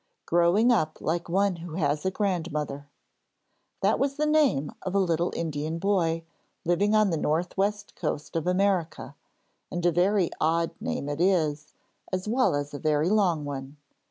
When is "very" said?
9.91-10.31, 12.79-13.11